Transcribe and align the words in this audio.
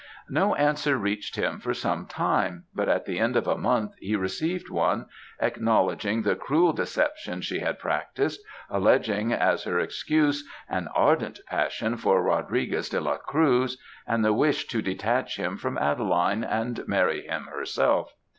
"No 0.31 0.55
answer 0.55 0.97
reached 0.97 1.35
him 1.35 1.59
for 1.59 1.75
some 1.75 2.07
time, 2.07 2.63
but 2.73 2.89
at 2.89 3.05
the 3.05 3.19
end 3.19 3.35
of 3.35 3.45
a 3.45 3.55
month, 3.55 3.93
he 3.99 4.15
received 4.15 4.67
one, 4.71 5.05
acknowledging 5.39 6.23
the 6.23 6.33
cruel 6.35 6.73
deception 6.73 7.41
she 7.41 7.59
had 7.59 7.77
practiced, 7.77 8.41
alleging 8.67 9.31
as 9.31 9.63
her 9.65 9.77
excuse, 9.79 10.43
an 10.67 10.87
ardent 10.95 11.39
passion 11.45 11.97
for 11.97 12.19
Rodriguez 12.23 12.89
de 12.89 12.99
la 12.99 13.17
Cruz; 13.17 13.77
and 14.07 14.25
the 14.25 14.33
wish 14.33 14.65
to 14.69 14.81
detach 14.81 15.37
him 15.37 15.55
from 15.55 15.77
Adeline, 15.77 16.43
and 16.43 16.83
marry 16.87 17.21
him 17.27 17.43
herself. 17.53 18.15